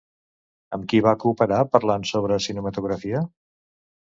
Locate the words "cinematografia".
2.47-3.23